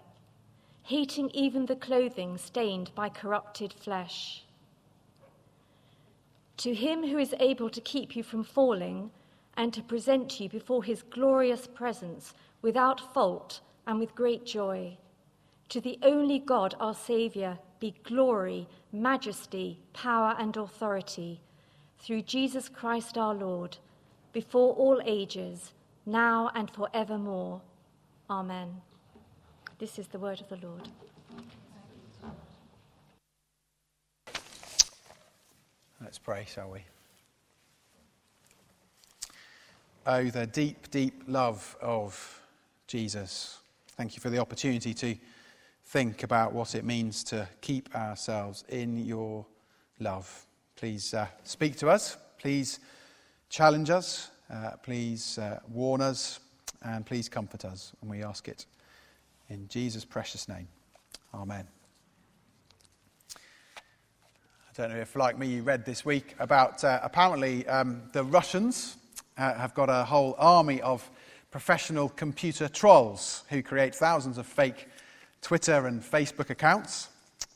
[0.82, 4.44] hating even the clothing stained by corrupted flesh.
[6.58, 9.10] To him who is able to keep you from falling
[9.56, 14.96] and to present you before his glorious presence without fault and with great joy.
[15.70, 21.40] To the only God, our Saviour, be glory, majesty, power, and authority
[21.98, 23.76] through Jesus Christ our Lord,
[24.32, 25.72] before all ages,
[26.06, 27.60] now and forevermore.
[28.30, 28.80] Amen.
[29.78, 30.88] This is the word of the Lord.
[36.00, 36.80] Let's pray, shall we?
[40.06, 42.42] Oh, the deep, deep love of
[42.88, 43.58] Jesus.
[43.98, 45.14] Thank you for the opportunity to
[45.84, 49.44] think about what it means to keep ourselves in your
[50.00, 50.46] love.
[50.74, 52.16] Please uh, speak to us.
[52.38, 52.80] Please
[53.50, 54.30] challenge us.
[54.50, 56.40] Uh, please uh, warn us.
[56.82, 57.92] And please comfort us.
[58.00, 58.64] And we ask it
[59.50, 60.68] in Jesus' precious name.
[61.34, 61.68] Amen.
[63.36, 63.38] I
[64.74, 68.96] don't know if, like me, you read this week about uh, apparently um, the Russians
[69.36, 71.10] uh, have got a whole army of
[71.50, 74.86] professional computer trolls who create thousands of fake
[75.40, 77.08] Twitter and Facebook accounts.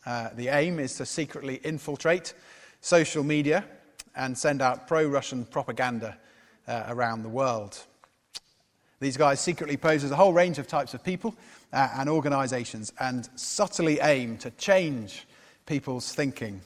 [0.07, 2.35] Uh, the aim is to secretly infiltrate
[2.81, 3.65] social media
[4.17, 6.17] and send out pro Russian propaganda
[6.67, 7.79] uh, around the world.
[9.01, 11.35] These guys secretly pose as a whole range of types of people
[11.73, 15.27] uh, and organizations and subtly aim to change
[15.67, 16.61] people's thinking.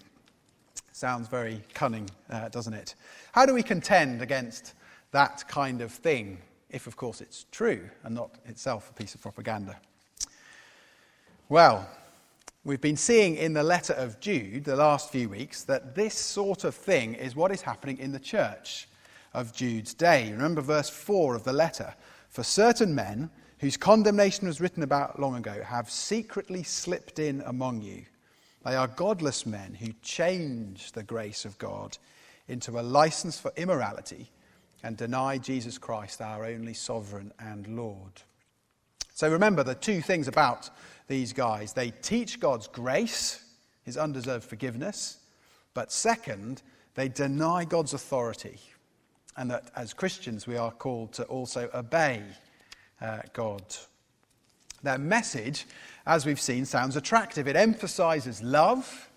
[0.93, 2.95] Sounds very cunning, uh, doesn't it?
[3.33, 4.75] How do we contend against
[5.13, 6.39] that kind of thing?
[6.77, 9.77] If, of course, it's true and not itself a piece of propaganda.
[11.49, 11.89] Well,
[12.65, 16.65] we've been seeing in the letter of Jude the last few weeks that this sort
[16.65, 18.89] of thing is what is happening in the church
[19.33, 20.31] of Jude's day.
[20.31, 21.95] Remember verse 4 of the letter.
[22.29, 27.81] For certain men whose condemnation was written about long ago have secretly slipped in among
[27.81, 28.05] you.
[28.67, 31.97] They are godless men who change the grace of God
[32.49, 34.31] into a license for immorality
[34.83, 38.23] and deny Jesus Christ, our only sovereign and Lord.
[39.15, 40.71] So remember the two things about
[41.09, 43.45] these guys they teach God's grace,
[43.83, 45.19] his undeserved forgiveness,
[45.75, 46.63] but second,
[46.95, 48.59] they deny God's authority.
[49.37, 52.23] And that as Christians, we are called to also obey
[53.01, 53.63] uh, God.
[54.83, 55.67] Their message,
[56.07, 57.47] as we've seen, sounds attractive.
[57.47, 59.11] It emphasizes love,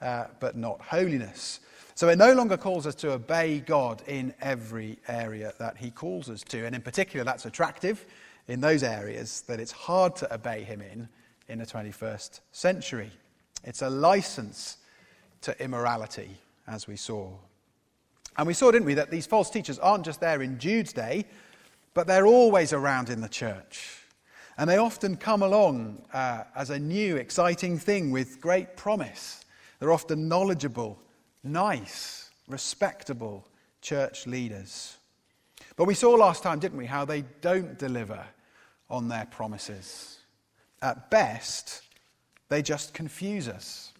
[0.00, 1.60] uh, but not holiness.
[1.94, 6.30] So it no longer calls us to obey God in every area that He calls
[6.30, 6.64] us to.
[6.64, 8.06] And in particular, that's attractive
[8.48, 11.08] in those areas that it's hard to obey Him in
[11.48, 13.10] in the 21st century.
[13.64, 14.78] It's a license
[15.42, 16.30] to immorality,
[16.66, 17.30] as we saw.
[18.38, 21.26] And we saw, didn't we, that these false teachers aren't just there in Jude's day,
[21.94, 23.98] but they're always around in the church.
[24.56, 29.44] And they often come along uh, as a new, exciting thing with great promise.
[29.78, 30.98] They're often knowledgeable
[31.42, 33.46] nice, respectable
[33.80, 34.96] church leaders.
[35.76, 38.24] But we saw last time, didn't we, how they don't deliver
[38.90, 40.18] on their promises.
[40.82, 41.82] At best,
[42.48, 43.92] they just confuse us.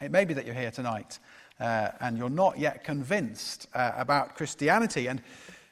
[0.00, 1.18] It may be that you're here tonight
[1.60, 5.06] uh, and you're not yet convinced uh, about Christianity.
[5.06, 5.22] And,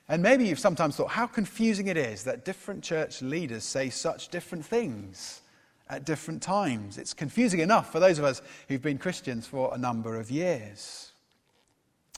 [0.09, 4.29] and maybe you've sometimes thought how confusing it is that different church leaders say such
[4.29, 5.41] different things
[5.89, 6.99] at different times.
[6.99, 11.13] It's confusing enough for those of us who've been Christians for a number of years.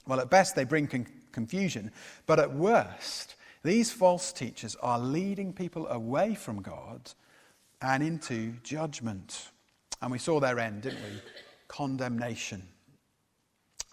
[0.07, 1.91] Well, at best, they bring con- confusion,
[2.25, 7.11] but at worst, these false teachers are leading people away from God
[7.81, 9.49] and into judgment.
[10.01, 11.19] And we saw their end, didn't we?
[11.67, 12.63] Condemnation.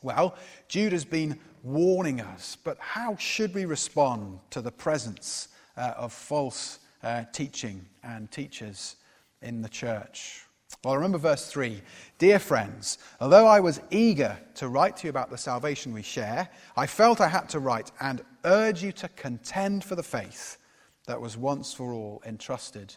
[0.02, 0.36] Well,
[0.68, 6.12] Jude has been warning us, but how should we respond to the presence uh, of
[6.12, 8.96] false uh, teaching and teachers
[9.44, 10.44] in the church.
[10.82, 11.80] Well, remember verse 3.
[12.18, 16.48] Dear friends, although I was eager to write to you about the salvation we share,
[16.76, 20.58] I felt I had to write and urge you to contend for the faith
[21.06, 22.94] that was once for all entrusted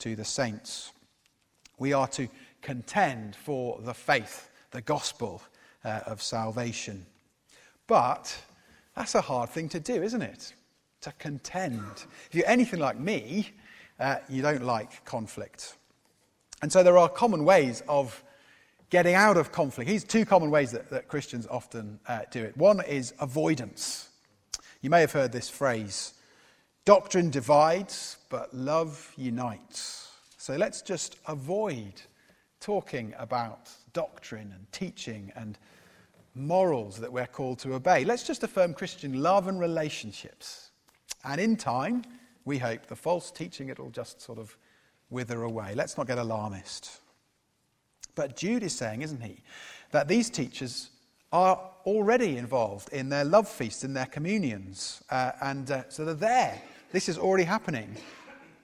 [0.00, 0.92] to the saints.
[1.78, 2.28] We are to
[2.60, 5.42] contend for the faith, the gospel
[5.84, 7.06] uh, of salvation.
[7.86, 8.36] But
[8.96, 10.54] that's a hard thing to do, isn't it?
[11.02, 12.04] To contend.
[12.26, 13.50] If you're anything like me,
[14.00, 15.77] uh, you don't like conflict.
[16.62, 18.22] And so there are common ways of
[18.90, 19.88] getting out of conflict.
[19.88, 22.56] Here's two common ways that, that Christians often uh, do it.
[22.56, 24.08] One is avoidance.
[24.80, 26.14] You may have heard this phrase
[26.84, 30.10] doctrine divides, but love unites.
[30.38, 31.92] So let's just avoid
[32.60, 35.58] talking about doctrine and teaching and
[36.34, 38.04] morals that we're called to obey.
[38.04, 40.70] Let's just affirm Christian love and relationships.
[41.24, 42.04] And in time,
[42.44, 44.56] we hope the false teaching it'll just sort of
[45.10, 45.74] wither away.
[45.74, 47.00] Let's not get alarmist.
[48.14, 49.42] But Jude is saying, isn't he,
[49.90, 50.90] that these teachers
[51.32, 55.02] are already involved in their love feasts, in their communions.
[55.10, 56.62] Uh, and uh, so they're there.
[56.92, 57.96] This is already happening.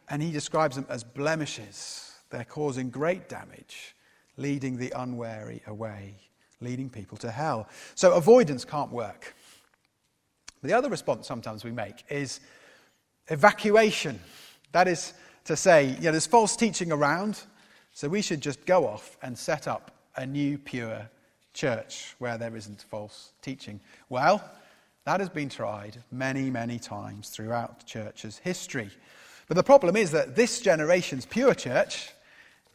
[0.08, 2.12] And he describes them as blemishes.
[2.31, 3.94] They're causing great damage,
[4.37, 6.17] leading the unwary away,
[6.61, 7.69] leading people to hell.
[7.94, 9.35] So avoidance can't work.
[10.62, 12.40] The other response sometimes we make is
[13.29, 14.19] evacuation.
[14.73, 15.12] That is
[15.44, 17.41] to say, you know, there's false teaching around.
[17.93, 21.08] So we should just go off and set up a new pure
[21.52, 23.81] church where there isn't false teaching.
[24.08, 24.43] Well,
[25.05, 28.91] that has been tried many, many times throughout the church's history.
[29.46, 32.11] But the problem is that this generation's pure church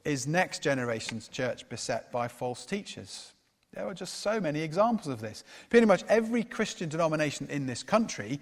[0.05, 3.33] is next generation's church beset by false teachers.
[3.73, 5.43] There are just so many examples of this.
[5.69, 8.39] Pretty much every Christian denomination in this country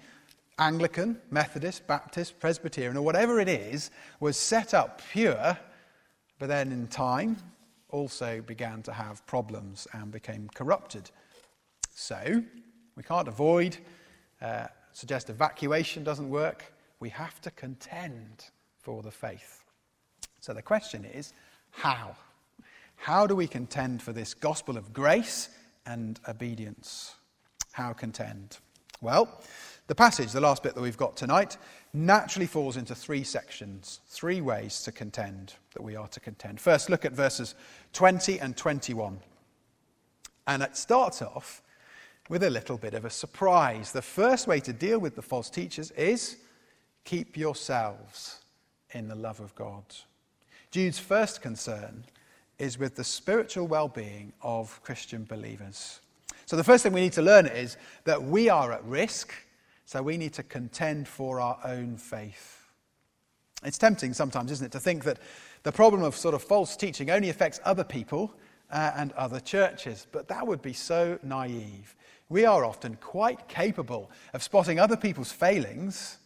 [0.58, 3.90] Anglican, Methodist, Baptist, Presbyterian, or whatever it is,
[4.20, 5.56] was set up pure
[6.38, 7.36] but then in time
[7.88, 11.10] also began to have problems and became corrupted.
[11.94, 12.42] So,
[12.96, 13.76] we can't avoid,
[14.40, 16.72] uh, suggest evacuation doesn't work.
[17.00, 18.44] We have to contend
[18.78, 19.64] for the faith.
[20.40, 21.32] So, the question is
[21.70, 22.14] how?
[22.96, 25.48] How do we contend for this gospel of grace
[25.86, 27.14] and obedience?
[27.72, 28.58] How contend?
[29.00, 29.40] Well,
[29.88, 31.56] the passage, the last bit that we've got tonight,
[31.94, 36.60] naturally falls into three sections, three ways to contend that we are to contend.
[36.60, 37.54] First, look at verses
[37.94, 39.18] 20 and 21.
[40.46, 41.62] And it starts off
[42.28, 43.90] with a little bit of a surprise.
[43.90, 46.36] The first way to deal with the false teachers is
[47.04, 48.42] keep yourselves
[48.90, 49.84] in the love of God.
[50.70, 52.04] Jude's first concern
[52.58, 56.00] is with the spiritual well being of Christian believers.
[56.44, 59.32] So, the first thing we need to learn is that we are at risk
[59.88, 62.68] so we need to contend for our own faith.
[63.64, 65.18] It's tempting sometimes, isn't it, to think that
[65.62, 68.34] the problem of sort of false teaching only affects other people
[68.70, 71.96] uh, and other churches, but that would be so naive.
[72.28, 76.18] We are often quite capable of spotting other people's failings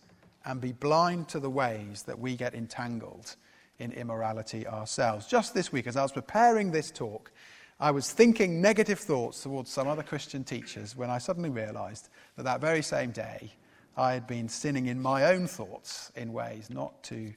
[0.45, 3.37] and be blind to the ways that we get entangled
[3.79, 5.29] in immorality ourselves.
[5.29, 7.31] Just this week, as I was preparing this talk,
[7.81, 12.45] I was thinking negative thoughts towards some other Christian teachers when I suddenly realized that
[12.45, 13.53] that very same day
[13.97, 17.35] I had been sinning in my own thoughts in ways not too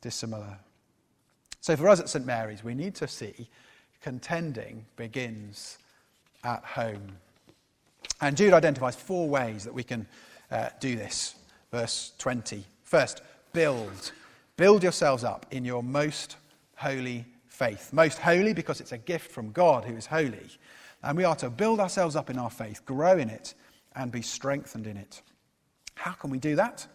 [0.00, 0.58] dissimilar.
[1.60, 2.26] So for us at St.
[2.26, 3.48] Mary's, we need to see
[4.02, 5.78] contending begins
[6.44, 7.16] at home.
[8.20, 10.06] And Jude identifies four ways that we can
[10.50, 11.36] uh, do this.
[11.70, 12.64] Verse 20.
[12.82, 13.22] First,
[13.52, 14.12] build.
[14.56, 16.36] Build yourselves up in your most
[16.76, 17.24] holy
[17.54, 17.92] faith.
[17.92, 20.50] Most holy because it's a gift from God who is holy.
[21.02, 23.54] And we are to build ourselves up in our faith, grow in it,
[23.94, 25.22] and be strengthened in it.
[25.94, 26.86] How can we do that?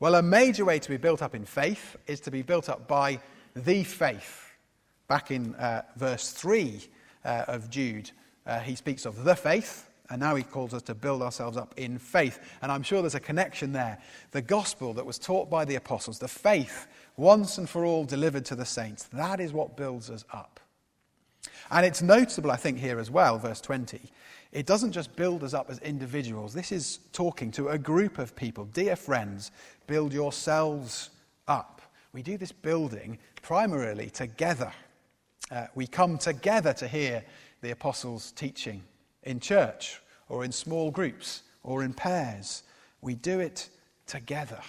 [0.00, 2.88] Well, a major way to be built up in faith is to be built up
[2.88, 3.20] by
[3.54, 4.50] the faith.
[5.06, 6.80] Back in uh, verse 3
[7.24, 8.10] uh, of Jude,
[8.46, 11.74] uh, he speaks of the faith, and now he calls us to build ourselves up
[11.76, 12.40] in faith.
[12.62, 13.98] And I'm sure there's a connection there.
[14.32, 16.88] The gospel that was taught by the apostles, the faith
[17.20, 19.04] once and for all delivered to the saints.
[19.12, 20.58] That is what builds us up.
[21.70, 24.00] And it's notable, I think, here as well, verse 20.
[24.52, 26.52] It doesn't just build us up as individuals.
[26.52, 28.64] This is talking to a group of people.
[28.64, 29.52] Dear friends,
[29.86, 31.10] build yourselves
[31.46, 31.82] up.
[32.12, 34.72] We do this building primarily together.
[35.50, 37.22] Uh, we come together to hear
[37.60, 38.82] the apostles' teaching
[39.22, 42.64] in church or in small groups or in pairs.
[43.02, 43.68] We do it
[44.06, 44.60] together.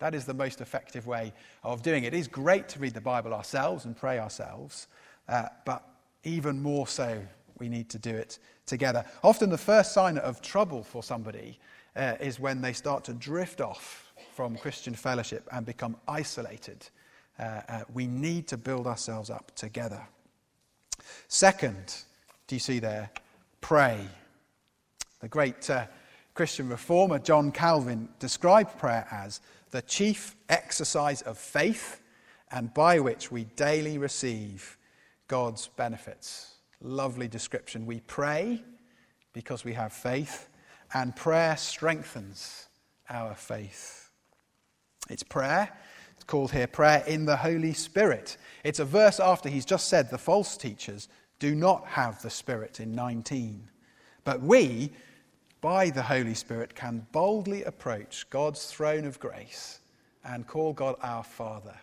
[0.00, 2.14] That is the most effective way of doing it.
[2.14, 4.88] It is great to read the Bible ourselves and pray ourselves,
[5.28, 5.86] uh, but
[6.24, 7.22] even more so,
[7.58, 9.04] we need to do it together.
[9.22, 11.58] Often, the first sign of trouble for somebody
[11.94, 16.88] uh, is when they start to drift off from Christian fellowship and become isolated.
[17.38, 20.00] Uh, uh, we need to build ourselves up together.
[21.28, 21.94] Second,
[22.46, 23.10] do you see there?
[23.60, 24.06] Pray.
[25.20, 25.86] The great uh,
[26.40, 29.42] Christian reformer John Calvin described prayer as
[29.72, 32.00] the chief exercise of faith
[32.50, 34.78] and by which we daily receive
[35.28, 36.54] God's benefits.
[36.80, 37.84] Lovely description.
[37.84, 38.64] We pray
[39.34, 40.48] because we have faith,
[40.94, 42.68] and prayer strengthens
[43.10, 44.10] our faith.
[45.10, 45.68] It's prayer.
[46.14, 48.38] It's called here prayer in the Holy Spirit.
[48.64, 52.80] It's a verse after he's just said the false teachers do not have the Spirit
[52.80, 53.68] in 19.
[54.24, 54.92] But we,
[55.60, 59.80] by the Holy Spirit, can boldly approach God's throne of grace
[60.24, 61.74] and call God our Father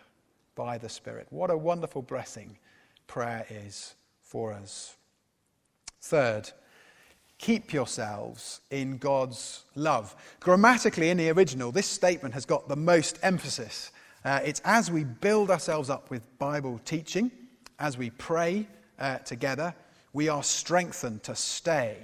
[0.54, 1.26] by the Spirit.
[1.30, 2.58] What a wonderful blessing
[3.06, 4.96] prayer is for us.
[6.00, 6.50] Third,
[7.38, 10.14] keep yourselves in God's love.
[10.40, 13.92] Grammatically, in the original, this statement has got the most emphasis.
[14.24, 17.30] Uh, it's as we build ourselves up with Bible teaching,
[17.78, 18.66] as we pray
[18.98, 19.74] uh, together,
[20.12, 21.96] we are strengthened to stay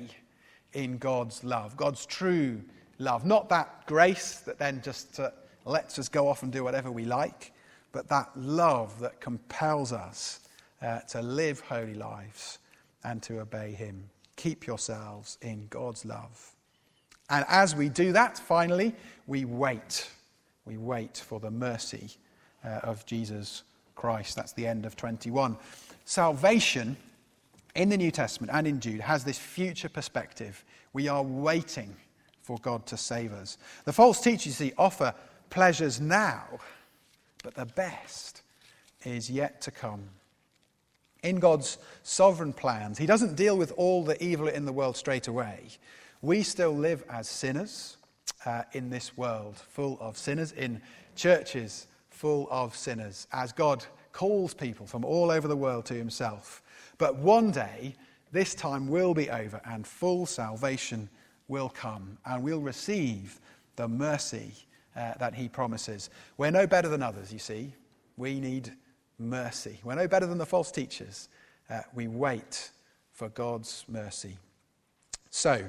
[0.75, 2.61] in God's love, God's true
[2.99, 3.25] love.
[3.25, 5.31] Not that grace that then just uh,
[5.65, 7.53] lets us go off and do whatever we like,
[7.93, 10.41] but that love that compels us
[10.83, 12.59] uh, to live holy lives
[13.05, 14.05] and to obey Him.
[14.37, 16.53] Keep yourselves in God's love.
[17.31, 18.95] And as we do that, finally,
[19.27, 20.11] we wait.
[20.67, 22.11] We wait for the mercy
[22.65, 23.63] uh, of Jesus
[23.95, 24.37] Christ.
[24.37, 25.57] That's the end of 21.
[26.05, 26.97] Salvation
[27.75, 30.65] in the New Testament and in Jude has this future perspective.
[30.93, 31.95] We are waiting
[32.43, 33.59] for God to save us.
[33.85, 35.15] The false teachers, see, offer
[35.51, 36.45] pleasures now,
[37.43, 38.43] but the best
[39.05, 40.05] is yet to come
[41.23, 42.99] in God's sovereign plans.
[42.99, 45.61] He doesn't deal with all the evil in the world straight away.
[46.23, 47.97] We still live as sinners
[48.47, 50.81] uh, in this world, full of sinners, in
[51.17, 56.63] churches full of sinners, as God calls people from all over the world to himself.
[56.99, 57.95] But one day,
[58.33, 61.09] this time will be over and full salvation
[61.49, 63.41] will come, and we'll receive
[63.77, 64.53] the mercy
[64.97, 66.11] uh, that he promises.
[66.37, 67.73] We're no better than others, you see.
[68.17, 68.73] We need
[69.19, 69.79] mercy.
[69.85, 71.29] We're no better than the false teachers.
[71.69, 72.71] Uh, we wait
[73.13, 74.37] for God's mercy.
[75.31, 75.65] So,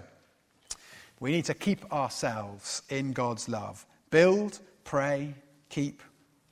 [1.20, 3.86] we need to keep ourselves in God's love.
[4.10, 5.34] Build, pray,
[5.70, 6.01] keep,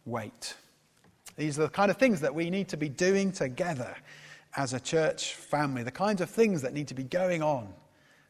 [0.05, 0.55] wait.
[1.35, 3.95] These are the kind of things that we need to be doing together
[4.55, 7.73] as a church family, the kinds of things that need to be going on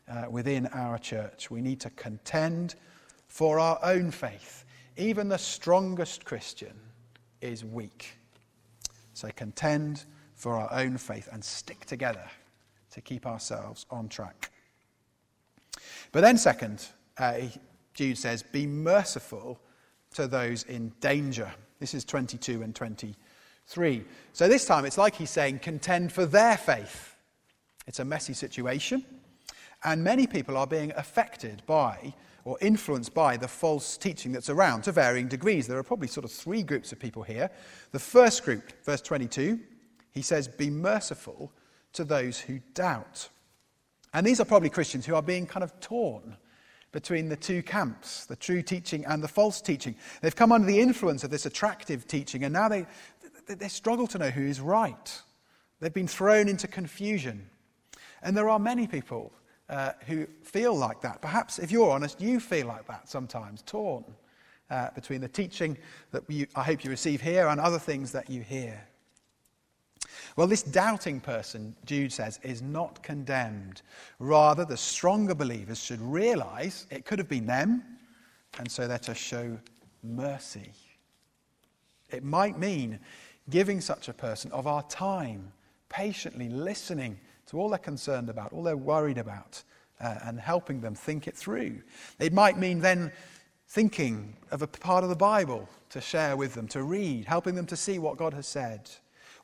[0.09, 1.51] uh, within our church.
[1.51, 2.75] We need to contend
[3.27, 4.65] for our own faith.
[4.97, 6.73] Even the strongest Christian
[7.41, 8.13] is weak.
[9.13, 12.25] So contend for our own faith and stick together
[12.91, 14.51] to keep ourselves on track.
[16.11, 16.85] But then, second,
[17.17, 17.41] uh,
[17.93, 19.59] Jude says, be merciful
[20.13, 21.51] to those in danger.
[21.79, 23.15] This is 22 and 23.
[24.33, 27.15] So this time it's like he's saying, contend for their faith.
[27.87, 29.03] It's a messy situation,
[29.83, 32.13] and many people are being affected by
[32.45, 35.67] or influenced by the false teaching that's around to varying degrees.
[35.67, 37.49] There are probably sort of three groups of people here.
[37.91, 39.59] The first group, verse 22,
[40.11, 41.51] he says, Be merciful
[41.93, 43.29] to those who doubt.
[44.13, 46.37] And these are probably Christians who are being kind of torn
[46.91, 49.95] between the two camps, the true teaching and the false teaching.
[50.21, 52.85] They've come under the influence of this attractive teaching, and now they,
[53.47, 55.21] they struggle to know who is right.
[55.79, 57.49] They've been thrown into confusion.
[58.21, 59.33] And there are many people
[59.69, 61.21] uh, who feel like that.
[61.21, 64.05] Perhaps, if you're honest, you feel like that sometimes, torn
[64.69, 65.77] uh, between the teaching
[66.11, 68.87] that you, I hope you receive here and other things that you hear.
[70.35, 73.81] Well, this doubting person, Jude says, is not condemned.
[74.19, 77.83] Rather, the stronger believers should realize it could have been them,
[78.57, 79.57] and so they're to show
[80.01, 80.71] mercy.
[82.09, 82.99] It might mean
[83.49, 85.51] giving such a person of our time,
[85.89, 89.63] patiently listening to all they're concerned about, all they're worried about,
[89.99, 91.81] uh, and helping them think it through.
[92.19, 93.11] It might mean then
[93.67, 97.65] thinking of a part of the Bible to share with them, to read, helping them
[97.67, 98.89] to see what God has said.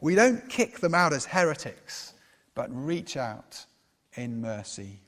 [0.01, 2.13] We don't kick them out as heretics,
[2.55, 3.65] but reach out
[4.15, 5.01] in mercy.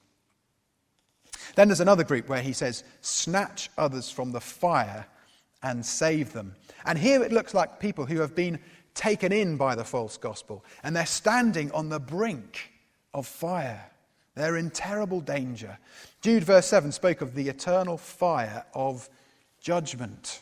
[1.56, 5.06] Then there's another group where he says, snatch others from the fire
[5.64, 6.56] and save them.
[6.86, 8.60] And here it looks like people who have been
[8.94, 12.72] taken in by the false gospel and they're standing on the brink
[13.14, 13.92] of fire.
[14.36, 15.78] They're in terrible danger.
[16.22, 19.10] Jude, verse 7, spoke of the eternal fire of
[19.60, 20.40] judgment.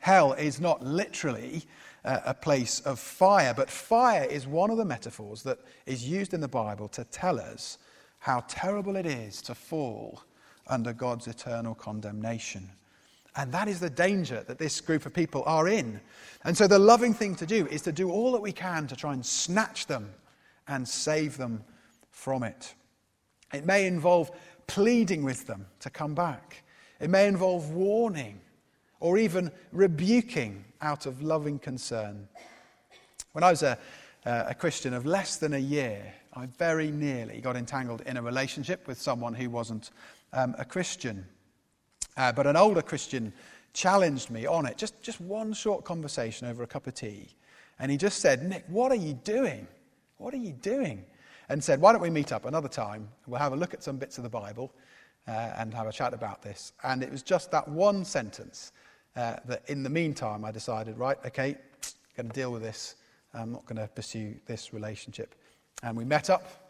[0.00, 1.64] Hell is not literally
[2.04, 6.32] uh, a place of fire, but fire is one of the metaphors that is used
[6.32, 7.78] in the Bible to tell us
[8.18, 10.22] how terrible it is to fall
[10.68, 12.70] under God's eternal condemnation.
[13.36, 16.00] And that is the danger that this group of people are in.
[16.44, 18.96] And so the loving thing to do is to do all that we can to
[18.96, 20.10] try and snatch them
[20.68, 21.62] and save them
[22.10, 22.74] from it.
[23.52, 24.30] It may involve
[24.66, 26.64] pleading with them to come back.
[26.98, 28.40] It may involve warning
[29.00, 32.28] or even rebuking out of loving concern.
[33.32, 33.78] When I was a,
[34.24, 38.22] uh, a Christian of less than a year, I very nearly got entangled in a
[38.22, 39.90] relationship with someone who wasn't
[40.32, 41.26] um, a Christian.
[42.16, 43.32] Uh, but an older Christian
[43.72, 47.28] challenged me on it, just, just one short conversation over a cup of tea.
[47.78, 49.66] And he just said, Nick, what are you doing?
[50.16, 51.04] What are you doing?
[51.48, 53.08] And said, why don't we meet up another time?
[53.26, 54.72] We'll have a look at some bits of the Bible
[55.28, 56.72] uh, and have a chat about this.
[56.82, 58.72] And it was just that one sentence
[59.14, 61.56] uh, that in the meantime I decided, right, okay,
[62.16, 62.96] going to deal with this.
[63.34, 65.34] I'm not going to pursue this relationship.
[65.82, 66.65] And we met up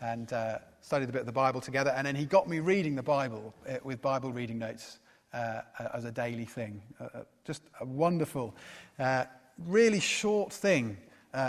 [0.00, 1.92] and uh, studied a bit of the Bible together.
[1.96, 4.98] And then he got me reading the Bible uh, with Bible reading notes
[5.32, 5.60] uh,
[5.94, 6.82] as a daily thing.
[7.00, 8.54] Uh, uh, just a wonderful,
[8.98, 9.24] uh,
[9.66, 10.96] really short thing.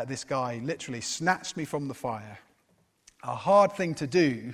[0.07, 2.39] this guy literally snatched me from the fire.
[3.23, 4.53] A hard thing to do,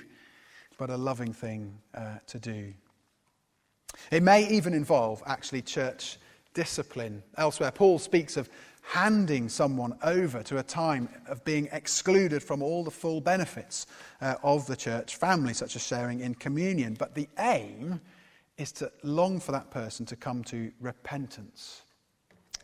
[0.77, 1.77] but a loving thing
[2.27, 2.73] to do.
[4.11, 6.17] It may even involve actually church
[6.57, 7.21] discipline.
[7.37, 8.49] Elsewhere, Paul speaks of
[8.81, 13.85] handing someone over to a time of being excluded from all the full benefits
[14.21, 16.95] uh, of the church family, such as sharing in communion.
[16.97, 18.01] But the aim
[18.57, 21.83] is to long for that person to come to repentance.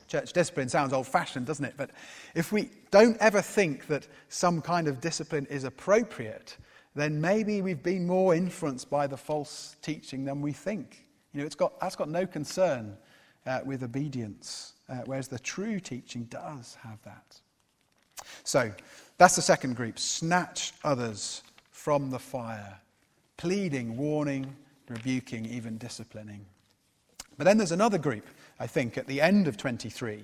[0.07, 1.75] Church discipline sounds old fashioned, doesn't it?
[1.77, 1.91] But
[2.33, 6.57] if we don't ever think that some kind of discipline is appropriate,
[6.95, 11.05] then maybe we've been more influenced by the false teaching than we think.
[11.31, 12.97] You know, it's got, that's got no concern
[13.45, 17.39] uh, with obedience uh, whereas the true teaching does have that.
[18.43, 18.71] So
[19.17, 22.79] that's the second group snatch others from the fire,
[23.37, 24.55] pleading, warning,
[24.89, 26.45] rebuking, even disciplining.
[27.37, 28.27] But then there's another group,
[28.59, 30.23] I think, at the end of 23.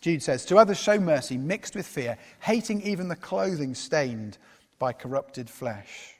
[0.00, 4.38] Jude says, To others show mercy mixed with fear, hating even the clothing stained
[4.80, 6.16] by corrupted flesh.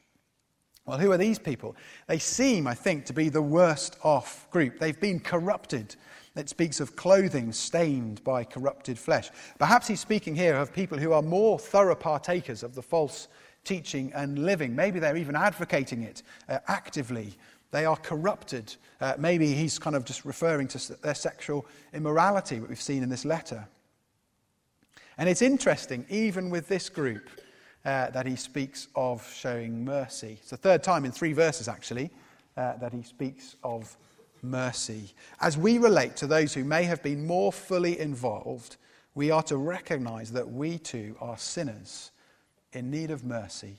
[0.84, 1.76] Well, who are these people?
[2.08, 4.78] They seem, I think, to be the worst off group.
[4.78, 5.94] They've been corrupted
[6.34, 9.30] it speaks of clothing stained by corrupted flesh.
[9.58, 13.28] Perhaps he's speaking here of people who are more thorough partakers of the false
[13.64, 14.74] teaching and living.
[14.74, 17.34] Maybe they're even advocating it uh, actively.
[17.70, 18.74] They are corrupted.
[19.00, 23.10] Uh, maybe he's kind of just referring to their sexual immorality, what we've seen in
[23.10, 23.68] this letter.
[25.18, 27.28] And it's interesting, even with this group,
[27.84, 30.38] uh, that he speaks of showing mercy.
[30.40, 32.10] It's the third time in three verses, actually,
[32.56, 33.96] uh, that he speaks of
[34.42, 35.14] mercy.
[35.40, 38.76] As we relate to those who may have been more fully involved,
[39.14, 42.12] we are to recognize that we too are sinners
[42.72, 43.78] in need of mercy.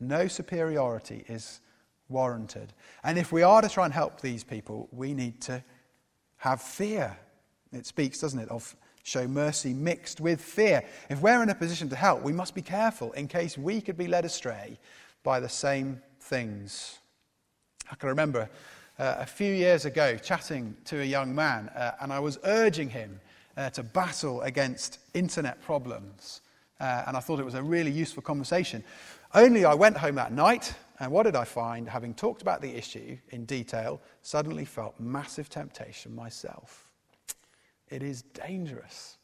[0.00, 1.60] No superiority is
[2.08, 2.72] warranted.
[3.04, 5.62] And if we are to try and help these people, we need to
[6.38, 7.16] have fear.
[7.72, 10.82] It speaks, doesn't it, of show mercy mixed with fear.
[11.10, 13.96] If we're in a position to help, we must be careful in case we could
[13.96, 14.78] be led astray
[15.22, 16.98] by the same things.
[17.90, 18.48] I can remember
[18.98, 22.88] uh, a few years ago chatting to a young man, uh, and I was urging
[22.88, 23.20] him
[23.56, 26.40] uh, to battle against internet problems.
[26.80, 28.82] Uh, and I thought it was a really useful conversation.
[29.34, 31.88] Only I went home that night, and what did I find?
[31.88, 36.91] Having talked about the issue in detail, suddenly felt massive temptation myself.
[37.92, 39.18] It is dangerous.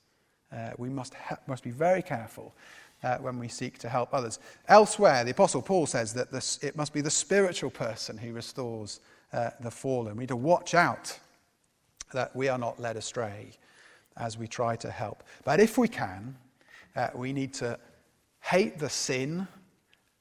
[0.53, 2.55] Uh, we must, ha- must be very careful
[3.03, 4.39] uh, when we seek to help others.
[4.69, 9.01] Elsewhere, the Apostle Paul says that this, it must be the spiritual person who restores
[9.33, 10.17] uh, the fallen.
[10.17, 11.19] We need to watch out
[12.13, 13.51] that we are not led astray
[14.17, 15.23] as we try to help.
[15.45, 16.37] But if we can,
[16.97, 17.79] uh, we need to
[18.41, 19.47] hate the sin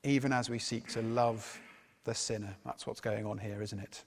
[0.03, 1.59] even as we seek to love
[2.03, 2.55] the sinner.
[2.65, 4.03] That's what's going on here, isn't it?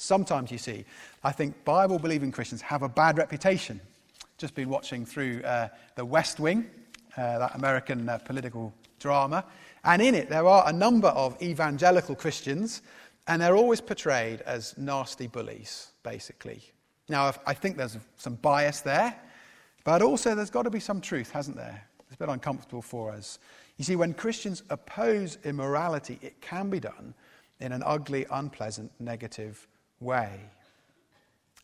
[0.00, 0.84] Sometimes, you see,
[1.24, 3.80] I think Bible believing Christians have a bad reputation.
[4.38, 6.70] Just been watching through uh, The West Wing,
[7.16, 9.44] uh, that American uh, political drama.
[9.82, 12.82] And in it, there are a number of evangelical Christians
[13.26, 16.62] and they're always portrayed as nasty bullies, basically.
[17.08, 19.14] Now, I think there's some bias there,
[19.82, 21.82] but also there's got to be some truth, hasn't there?
[22.06, 23.40] It's a bit uncomfortable for us.
[23.78, 27.14] You see, when Christians oppose immorality, it can be done
[27.60, 29.66] in an ugly, unpleasant, negative
[30.00, 30.40] way.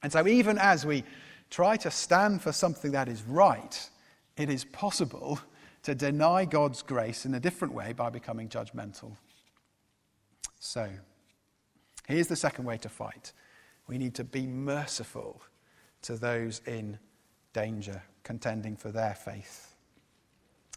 [0.03, 1.05] And so, even as we
[1.51, 3.90] try to stand for something that is right,
[4.37, 5.38] it is possible
[5.83, 9.16] to deny God's grace in a different way by becoming judgmental.
[10.59, 10.88] So,
[12.07, 13.33] Here's the second way to fight
[13.87, 15.42] we need to be merciful
[16.03, 16.99] to those in
[17.53, 19.75] danger, contending for their faith.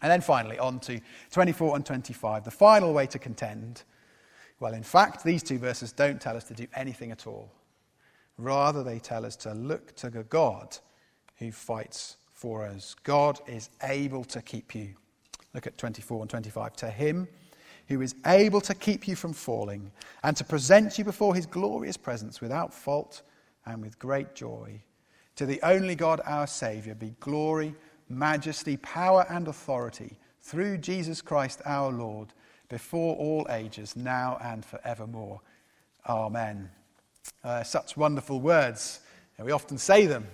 [0.01, 0.99] And then finally, on to
[1.31, 3.83] 24 and 25, the final way to contend.
[4.59, 7.51] Well, in fact, these two verses don't tell us to do anything at all.
[8.37, 10.77] Rather, they tell us to look to the God
[11.37, 12.95] who fights for us.
[13.03, 14.95] God is able to keep you.
[15.53, 16.75] Look at 24 and 25.
[16.77, 17.27] To him,
[17.87, 19.91] who is able to keep you from falling
[20.23, 23.21] and to present you before his glorious presence without fault
[23.65, 24.81] and with great joy.
[25.37, 27.75] To the only God, our Saviour, be glory,
[28.09, 32.33] majesty, power, and authority through Jesus Christ our Lord,
[32.69, 35.41] before all ages, now and forevermore.
[36.07, 36.69] Amen.
[37.43, 39.01] Uh, such wonderful words.
[39.39, 40.27] We often say them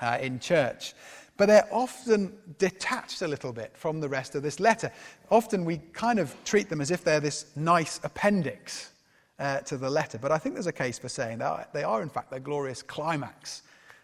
[0.00, 0.94] uh, in church,
[1.36, 4.90] but they're often detached a little bit from the rest of this letter.
[5.30, 8.90] Often we kind of treat them as if they're this nice appendix
[9.38, 12.02] uh, to the letter, but I think there's a case for saying that they are,
[12.02, 13.62] in fact, the glorious climax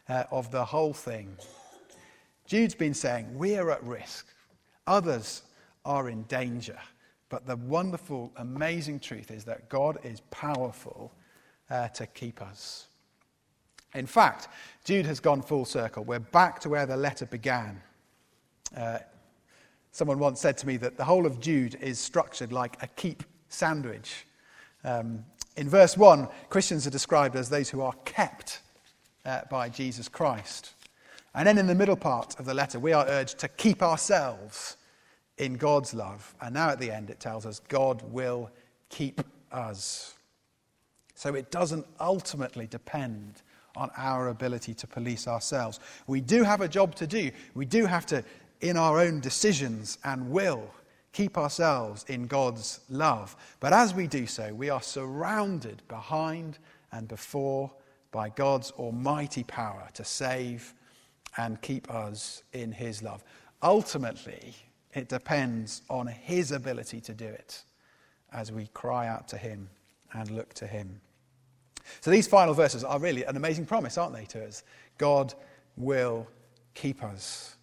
[0.08, 1.36] uh, of the whole thing.
[2.46, 4.26] Jude's been saying, We're at risk,
[4.86, 5.42] others
[5.84, 6.78] are in danger.
[7.28, 11.12] But the wonderful, amazing truth is that God is powerful
[11.70, 12.86] uh, to keep us.
[13.94, 14.48] In fact,
[14.84, 16.04] Jude has gone full circle.
[16.04, 17.80] We're back to where the letter began.
[18.76, 18.98] Uh,
[19.92, 23.22] someone once said to me that the whole of Jude is structured like a keep
[23.48, 24.26] sandwich.
[24.84, 25.24] Um,
[25.56, 28.60] in verse 1, Christians are described as those who are kept
[29.24, 30.72] uh, by Jesus Christ.
[31.34, 34.77] And then in the middle part of the letter, we are urged to keep ourselves
[35.38, 36.34] in God's love.
[36.40, 38.50] And now at the end, it tells us God will
[38.88, 39.20] keep
[39.50, 40.14] us.
[41.14, 43.42] So it doesn't ultimately depend
[43.76, 45.80] on our ability to police ourselves.
[46.06, 47.30] We do have a job to do.
[47.54, 48.24] We do have to,
[48.60, 50.70] in our own decisions and will,
[51.12, 53.36] keep ourselves in God's love.
[53.60, 56.58] But as we do so, we are surrounded behind
[56.92, 57.70] and before
[58.10, 60.74] by God's almighty power to save
[61.36, 63.22] and keep us in His love.
[63.62, 64.54] Ultimately,
[64.94, 67.62] it depends on His ability to do it
[68.32, 69.68] as we cry out to Him
[70.12, 71.00] and look to Him.
[72.00, 74.62] So these final verses are really an amazing promise, aren't they, to us?
[74.98, 75.34] God
[75.76, 76.26] will
[76.74, 77.56] keep us.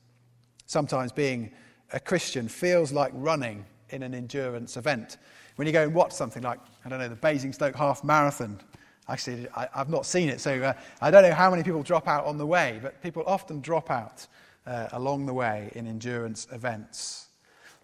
[0.65, 1.51] Sometimes being
[1.93, 5.17] a Christian feels like running in an endurance event.
[5.55, 8.59] When you go and watch something like, I don't know, the Basingstoke Half Marathon,
[9.07, 12.07] actually, I, have not seen it, so uh, I don't know how many people drop
[12.07, 14.27] out on the way, but people often drop out
[14.65, 17.27] uh, along the way in endurance events.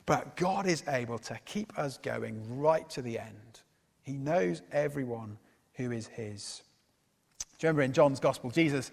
[0.06, 3.62] But God is able to keep us going right to the end.
[4.04, 5.38] He knows everyone
[5.76, 6.64] who is His.
[7.40, 8.92] Do you remember in John's Gospel, Jesus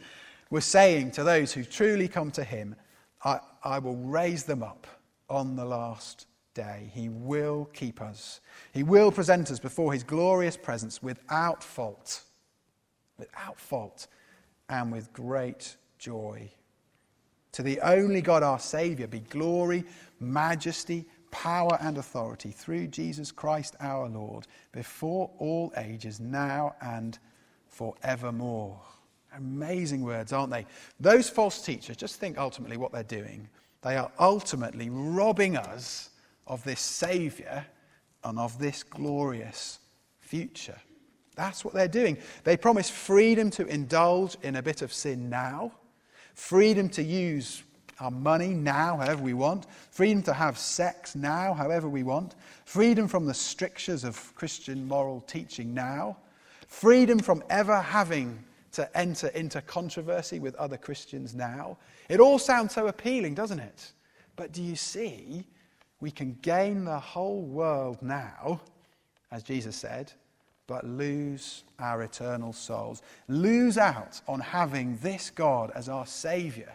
[0.50, 2.76] was saying to those who truly come to Him,
[3.24, 4.86] I, I will raise them up
[5.28, 6.90] on the last day.
[6.94, 8.40] He will keep us.
[8.72, 12.22] He will present us before His glorious presence without fault,
[13.18, 14.06] without fault,
[14.68, 16.50] and with great joy.
[17.52, 19.84] To the only God, our Saviour, be glory,
[20.20, 27.18] majesty, power, and authority through Jesus Christ our Lord, before all ages, now and
[27.68, 28.80] forevermore.
[29.36, 30.66] Amazing words, aren't they?
[30.98, 33.48] Those false teachers, just think ultimately what they're doing.
[33.82, 36.10] They are ultimately robbing us
[36.46, 37.64] of this Saviour
[38.24, 39.78] and of this glorious
[40.18, 40.78] future.
[41.36, 42.18] That's what they're doing.
[42.42, 45.72] They promise freedom to indulge in a bit of sin now
[46.38, 47.64] freedom to use
[47.98, 53.08] our money now, however we want, freedom to have sex now, however we want, freedom
[53.08, 56.16] from the strictures of Christian moral teaching now,
[56.68, 61.76] freedom from ever having to enter into controversy with other Christians now.
[62.08, 63.92] It all sounds so appealing, doesn't it?
[64.36, 65.44] But do you see,
[66.00, 68.60] we can gain the whole world now,
[69.32, 70.12] as Jesus said,
[70.68, 73.02] but lose our eternal souls.
[73.26, 76.68] Lose out on having this God as our Saviour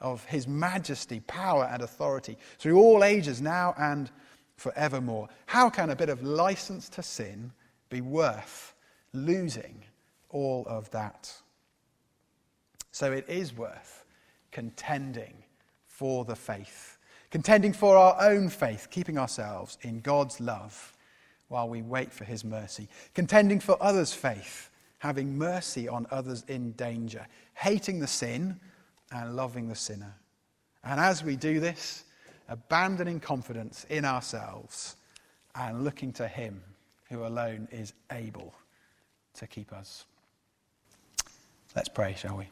[0.00, 4.10] of His majesty, power, and authority through all ages, now and
[4.56, 5.28] forevermore.
[5.46, 7.52] How can a bit of license to sin
[7.90, 8.74] be worth
[9.12, 9.82] losing
[10.30, 11.34] all of that?
[12.92, 14.04] So it is worth
[14.52, 15.34] contending
[15.86, 16.96] for the faith,
[17.30, 20.94] contending for our own faith, keeping ourselves in God's love
[21.50, 26.72] while we wait for his mercy, contending for others' faith, having mercy on others in
[26.72, 28.58] danger, hating the sin
[29.10, 30.14] and loving the sinner.
[30.84, 32.04] And as we do this,
[32.48, 34.94] abandoning confidence in ourselves
[35.56, 36.62] and looking to him
[37.08, 38.54] who alone is able
[39.34, 40.04] to keep us.
[41.74, 42.46] Let's pray, shall we?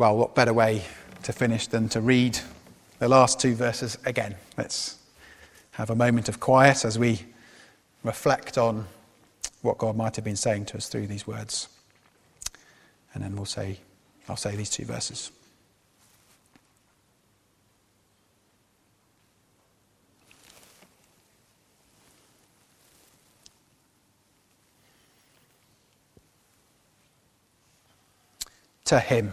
[0.00, 0.82] Well, what better way
[1.24, 2.38] to finish than to read
[3.00, 4.34] the last two verses again?
[4.56, 4.96] Let's
[5.72, 7.26] have a moment of quiet as we
[8.02, 8.86] reflect on
[9.60, 11.68] what God might have been saying to us through these words.
[13.12, 13.78] And then we'll say,
[14.26, 15.30] I'll say these two verses.
[28.86, 29.32] To him